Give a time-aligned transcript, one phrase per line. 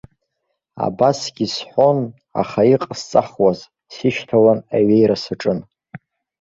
[0.85, 1.99] Абасгьы сҳәон,
[2.41, 3.59] аха иҟасҵахуаз,
[3.93, 5.59] сишьҭалан аҩеира саҿын.